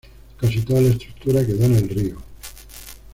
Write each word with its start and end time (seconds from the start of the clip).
Casi 0.39 0.61
toda 0.61 0.81
la 0.81 0.87
estructura 0.89 1.45
quedó 1.45 1.63
en 1.65 1.75
el 1.75 1.87
río. 1.89 2.17